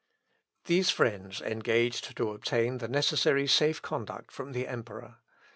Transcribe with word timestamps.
"These 0.71 0.89
friends 0.89 1.41
engaged 1.41 2.17
to 2.17 2.31
obtain 2.31 2.79
the 2.79 2.87
necessary 2.87 3.45
safe 3.45 3.83
conduct 3.83 4.31
from 4.31 4.51
the 4.51 4.67
Emperor. 4.67 5.17